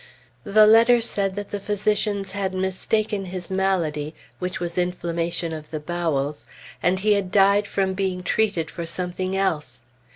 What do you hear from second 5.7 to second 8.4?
bowels, and he had died from being